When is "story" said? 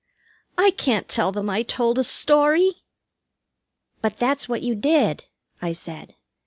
2.03-2.73